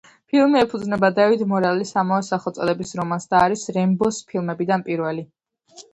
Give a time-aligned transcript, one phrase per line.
[0.33, 5.29] ფილმი ეფუძნება დევიდ მორელის ამავე სახელწოდების რომანს და არის „რემბოს“ ფილმებიდან პირველი.